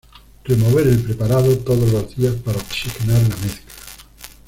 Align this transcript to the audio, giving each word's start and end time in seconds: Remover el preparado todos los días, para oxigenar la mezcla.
Remover 0.47 0.87
el 0.87 0.97
preparado 0.97 1.59
todos 1.59 1.91
los 1.91 2.15
días, 2.15 2.33
para 2.37 2.57
oxigenar 2.57 3.21
la 3.21 3.35
mezcla. 3.35 3.71